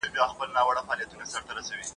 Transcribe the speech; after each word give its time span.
لکه 0.15 0.45
نه 0.55 0.61
وي 0.67 0.81
پردې 0.87 1.15
مځکه 1.19 1.51
زېږېدلی!. 1.67 1.85